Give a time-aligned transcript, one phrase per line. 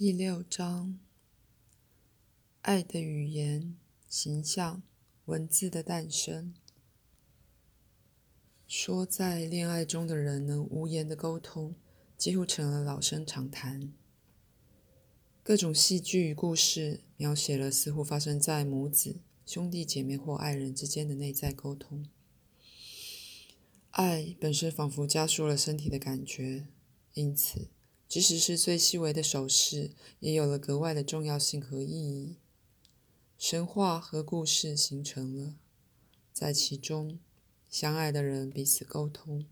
[0.00, 0.96] 第六章：
[2.62, 3.76] 爱的语言、
[4.08, 4.80] 形象、
[5.24, 6.54] 文字的诞生。
[8.68, 11.74] 说在恋爱中的人能无言的沟通，
[12.16, 13.92] 几乎成了老生常谈。
[15.42, 22.06] 各种戏剧与故事描写了似乎发生在母子、兄弟姐妹或爱人之间的内在沟通。
[23.90, 26.68] 爱本身仿佛加速了身体的感觉，
[27.14, 27.66] 因此。
[28.08, 32.36] 即使是最细微的手势，也有了格外的重要性和意义。
[33.36, 35.56] 神话和故事形成了，
[36.32, 37.20] 在其中，
[37.68, 39.46] 相爱的人彼此沟通。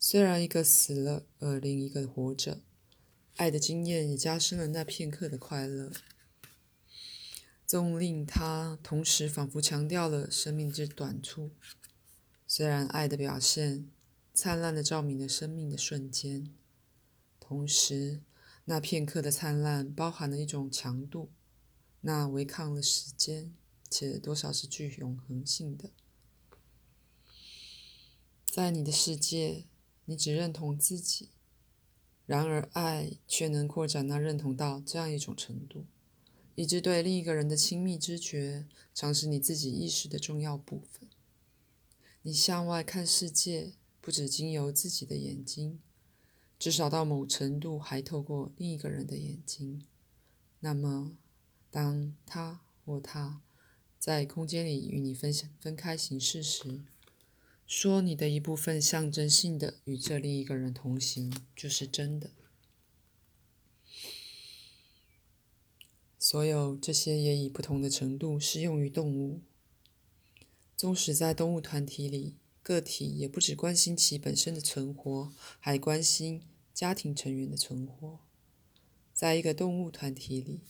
[0.00, 2.62] 虽然一个死了，而另一个活着，
[3.36, 5.92] 爱的经验也加深了那片刻的快乐，
[7.66, 11.50] 纵令他同时仿佛强调了生命之短促。
[12.46, 13.90] 虽然爱的表现，
[14.32, 16.54] 灿烂的照明了生命的瞬间。
[17.48, 18.22] 同时，
[18.64, 21.30] 那片刻的灿烂包含了一种强度，
[22.00, 23.54] 那违抗了时间，
[23.88, 25.90] 且多少是具永恒性的。
[28.44, 29.66] 在你的世界，
[30.06, 31.28] 你只认同自己；
[32.26, 35.84] 然而，爱却能扩展那认同到这样一种程度，
[36.56, 41.08] 以致对另一个人的亲密知觉，常是你自己意识的重要部分。
[42.22, 45.78] 你向外看世界，不只经由自己的眼睛。
[46.58, 49.86] 至少到某程度，还透过另一个人的眼睛。
[50.60, 51.16] 那么，
[51.70, 53.42] 当他或他
[53.98, 56.82] 在空间里与你分享分开行事时，
[57.66, 62.30] 说你的一部分象征性的与这另一个人同行，就是真的。
[66.18, 69.42] 所有这些也以不同的程度适用于动物。
[70.76, 72.34] 纵使在动物团体里。
[72.66, 76.42] 个体也不只关心其本身的存活，还关心
[76.74, 78.18] 家庭成员的存活。
[79.14, 80.62] 在一个动物团体里，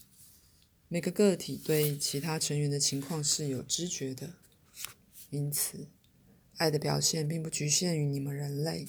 [0.87, 4.35] 每个个体对其他成员的情况是有知觉的。
[5.31, 5.87] 因此，
[6.57, 8.85] 爱的表现并不局限于你们人类。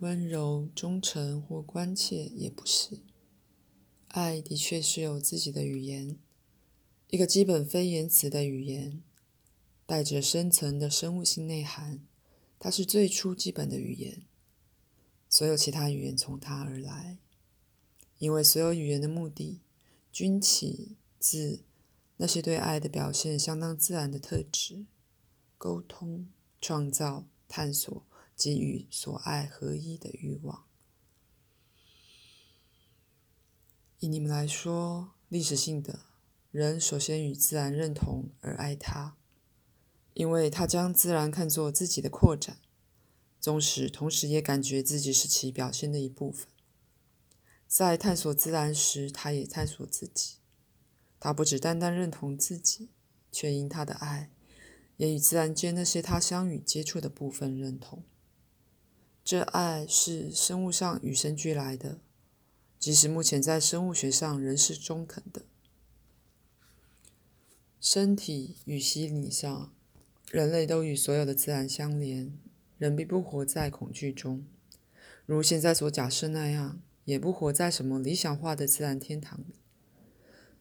[0.00, 2.98] 温柔、忠诚或关切也不是。
[4.08, 6.18] 爱的确是有自己的语言，
[7.08, 9.02] 一个基本非言辞的语言。
[9.86, 12.06] 带着深层的生物性内涵，
[12.58, 14.22] 它是最初基本的语言。
[15.28, 17.18] 所有其他语言从它而来，
[18.18, 19.62] 因为所有语言的目的
[20.12, 21.64] 均起自
[22.18, 24.86] 那些对爱的表现相当自然的特质：
[25.56, 26.28] 沟通、
[26.60, 28.06] 创造、探索
[28.36, 30.66] 及与所爱合一的欲望。
[33.98, 36.00] 以你们来说，历史性的
[36.50, 39.16] 人首先与自然认同而爱它。
[40.14, 42.58] 因为他将自然看作自己的扩展，
[43.40, 46.46] 纵使同时也感觉自己是其表现的一部分。
[47.66, 50.34] 在探索自然时，他也探索自己。
[51.18, 52.90] 他不只单单认同自己，
[53.30, 54.30] 却因他的爱，
[54.98, 58.04] 也与自然间那些他相与接触的部分认同。
[59.24, 62.00] 这爱是生物上与生俱来的，
[62.78, 65.46] 即使目前在生物学上仍是中肯的。
[67.80, 69.72] 身体与心理上。
[70.32, 72.32] 人类都与所有的自然相连，
[72.78, 74.46] 人并不活在恐惧中，
[75.26, 79.56] 如现在所假设那样，也不活在什么理想化的自然天堂里。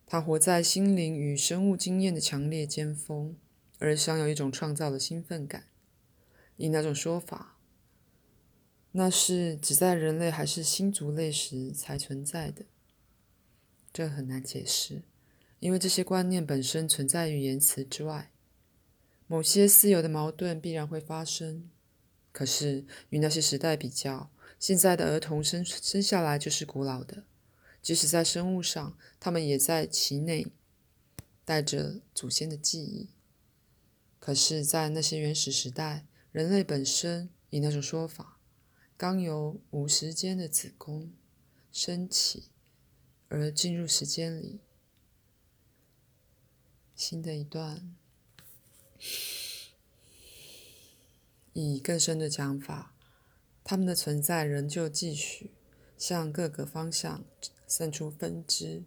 [0.05, 3.37] 他活在心灵与生物经验的强烈尖峰，
[3.79, 5.67] 而享有一种创造的兴奋感。
[6.57, 7.57] 以那种说法，
[8.91, 12.65] 那是只在人类还是新族类时才存在的。
[13.93, 15.03] 这很难解释，
[15.61, 18.31] 因为这些观念本身存在于言辞之外。
[19.31, 21.69] 某些私有的矛盾必然会发生，
[22.33, 27.23] 可是与那些时代比较，现在的儿童生生下来就是古老的，
[27.81, 30.47] 即使在生物上，他们也在其内
[31.45, 33.07] 带着祖先的记忆。
[34.19, 38.37] 可是，在那些原始时代，人类本身以那种说法，
[38.97, 41.09] 刚由无时间的子宫
[41.71, 42.49] 升起，
[43.29, 44.59] 而进入时间里，
[46.93, 47.95] 新的一段。
[51.53, 52.95] 以更深的讲法，
[53.63, 55.51] 他们的存在仍旧继续
[55.97, 57.23] 向各个方向
[57.67, 58.83] 散出分支。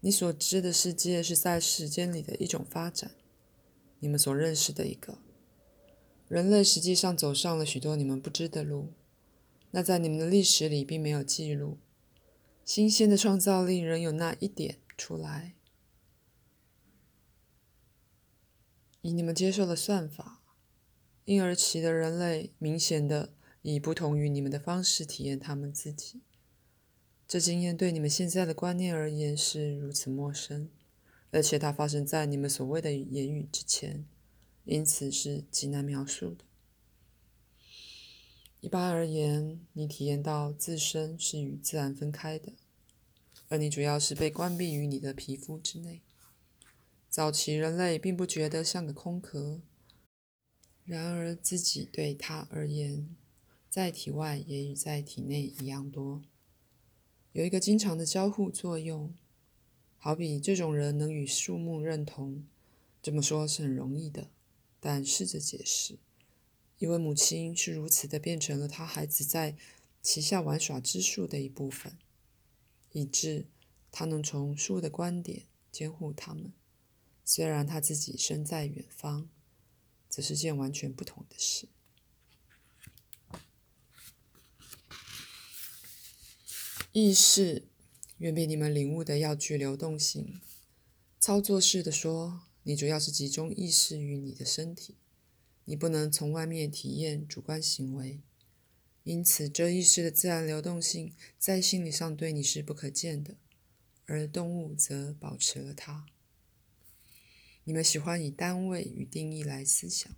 [0.00, 3.12] 你所知的世界是在时间里的一种发展，
[3.98, 5.18] 你们所认识的一个
[6.28, 8.92] 人类实际上走上了许多你们不知的路，
[9.72, 11.78] 那在你们的历史里并没有记录。
[12.64, 15.54] 新鲜的创造力仍有那一点出来。
[19.06, 20.42] 以你们接受的算法，
[21.26, 23.32] 婴儿期的人类明显的
[23.62, 26.22] 以不同于你们的方式体验他们自己。
[27.28, 30.68] 这经验对你们现在的观念而言是如此陌生，
[31.30, 34.04] 而且它发生在你们所谓的言语之前，
[34.64, 36.44] 因此是极难描述的。
[38.58, 42.54] 一般而言，你体验到自身是与自然分开的，
[43.46, 46.02] 而你主要是被关闭于你的皮肤之内。
[47.16, 49.62] 早期人类并不觉得像个空壳，
[50.84, 53.16] 然而自己对他而言，
[53.70, 56.22] 在体外也与在体内一样多。
[57.32, 59.14] 有一个经常的交互作用，
[59.96, 62.44] 好比这种人能与树木认同。
[63.00, 64.28] 这么说是很容易的，
[64.78, 65.98] 但试着解释：
[66.76, 69.56] 一位母亲是如此的变成了她孩子在
[70.02, 71.96] 旗下玩耍之树的一部分，
[72.92, 73.46] 以致
[73.90, 76.52] 他能从树的观点监护他们。
[77.28, 79.28] 虽然他自己身在远方，
[80.08, 81.68] 则是件完全不同的事。
[86.92, 87.64] 意识
[88.18, 90.40] 远比你们领悟的要具流动性。
[91.18, 94.94] 操作式的说，你主要是集中意识于你的身体，
[95.64, 98.20] 你不能从外面体验主观行为，
[99.02, 103.36] 因此这意识的自然流动性在心理上对你是不可见的，
[104.06, 106.06] 而动物则保持了它。
[107.68, 110.14] 你们喜欢以单位与定义来思想，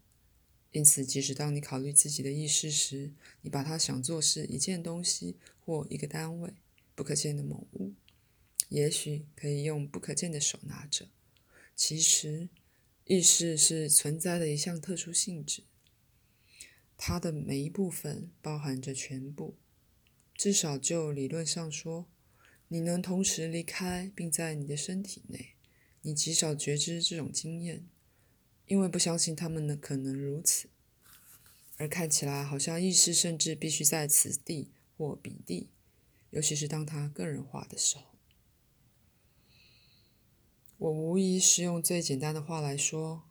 [0.70, 6.52] 因此即使当你考虑自己的意识时，你把它想作是一件东西或一个单位。
[6.94, 7.94] 不可见的某物，
[8.68, 11.08] 也许可以用不可见的手拿着。
[11.74, 12.50] 其实，
[13.04, 15.62] 意识是存在的一项特殊性质，
[16.98, 19.56] 它的每一部分包含着全部。
[20.34, 22.06] 至少就理论上说，
[22.66, 25.54] 你能同时离开并在你的身体内。
[26.08, 27.87] 你极少觉知这种经验，
[28.64, 30.70] 因为不相信他们的可能如此。
[31.76, 35.69] 而看起来好像意识甚至必须在此地或彼地。
[36.31, 38.05] 尤其是当它个人化的时候，
[40.78, 43.25] 我无疑是用最简单的话来说：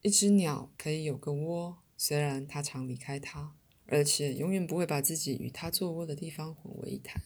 [0.00, 7.22] 一只鸟可以有个窝，虽然它常离开它，而且永远不会把自己与它做窝的地方混为一谈。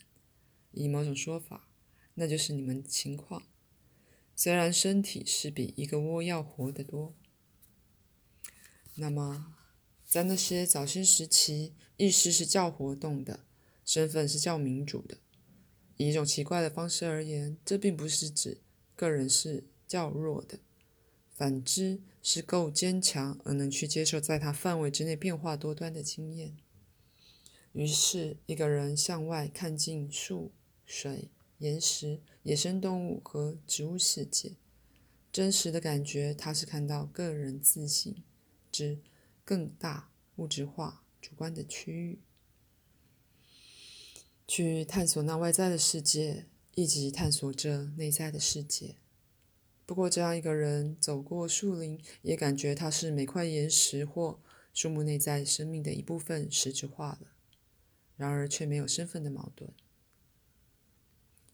[0.72, 1.68] 以某种说法，
[2.14, 3.44] 那就是你们情况。
[4.42, 7.14] 虽然身体是比一个窝要活得多，
[8.96, 9.54] 那么
[10.04, 13.44] 在那些早先时期，意识是较活动的。
[13.84, 15.18] 身份是较民主的。
[15.96, 18.60] 以一种奇怪的方式而言，这并不是指
[18.96, 20.58] 个人是较弱的，
[21.30, 26.56] 反之是够坚强而能去接受在他范围之内变化多端的经验。
[27.74, 30.50] 于是，一个人向外看尽树、
[30.84, 34.56] 水、岩石、野生动物和植物世界，
[35.30, 38.22] 真实的感觉他是看到个人自信
[38.70, 38.98] 之
[39.44, 42.18] 更大物质化主观的区域。
[44.48, 48.96] 去探索那外在的世界，以及探索这内在的世界。
[49.86, 54.40] 不过，这样一个人走过树林，也感觉他是每块岩石或
[54.74, 57.28] 树木内在生命的一部分实质化了。
[58.16, 59.72] 然而，却没有身份的矛盾。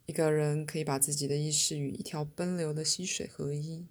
[0.09, 3.85] 一个人可以把自己的意识与一条奔流的溪水合一，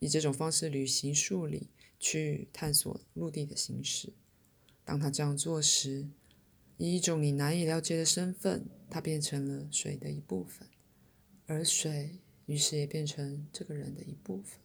[0.00, 1.68] 以这种方式旅行数里，
[2.00, 4.12] 去探索陆地的形式。
[4.84, 6.08] 当他这样做时，
[6.78, 10.66] 以一种你难以了解的身份，他变成了水的一部分，
[11.46, 14.58] 而水于是也变成这个人的一部分。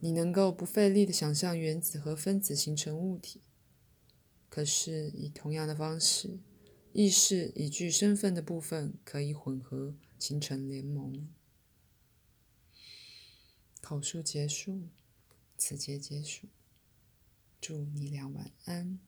[0.00, 3.40] 你能够不费力的想象原子和分子形成物体，
[4.48, 6.40] 可是以同样的方式，
[6.96, 11.28] 意识以具身份的部分可以混合形成联盟。
[13.82, 14.88] 口述结束，
[15.58, 16.48] 此节结束。
[17.60, 18.98] 祝你俩晚安。